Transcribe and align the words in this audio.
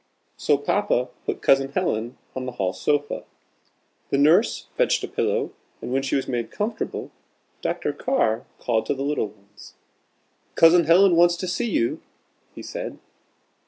So 0.35 0.57
Papa 0.57 1.09
put 1.27 1.43
Cousin 1.43 1.71
Helen 1.73 2.17
on 2.35 2.47
the 2.47 2.53
hall 2.53 2.73
sofa. 2.73 3.23
The 4.09 4.17
nurse 4.17 4.65
fetched 4.75 5.03
a 5.03 5.07
pillow, 5.07 5.51
and 5.79 5.93
when 5.93 6.01
she 6.01 6.15
was 6.15 6.27
made 6.27 6.49
comfortable, 6.49 7.11
Dr. 7.61 7.93
Carr 7.93 8.47
called 8.57 8.87
to 8.87 8.95
the 8.95 9.03
little 9.05 9.27
ones. 9.27 9.75
"Cousin 10.55 10.85
Helen 10.85 11.15
wants 11.15 11.35
to 11.37 11.47
see 11.47 11.69
you," 11.69 12.01
he 12.55 12.63
said. 12.63 12.97